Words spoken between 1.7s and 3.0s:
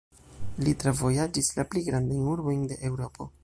pli grandajn urbojn de